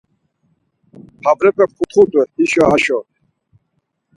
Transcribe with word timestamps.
Pavrepe 1.23 1.63
putxut̆u 1.75 2.21
hişo 2.37 2.63
haşo. 2.69 2.99